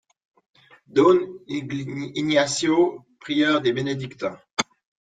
don 0.87 1.29
Ignacio, 1.47 3.05
prieur 3.19 3.61
des 3.61 3.71
bénédictins. 3.71 4.39